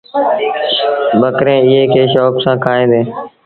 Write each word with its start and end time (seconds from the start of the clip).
ٻڪريݩ 1.19 1.63
ايئي 1.67 1.83
کي 1.93 2.03
شوڪ 2.13 2.33
سآݩ 2.43 2.61
کائيٚݩ 2.65 2.89
ديٚݩ۔ 2.91 3.07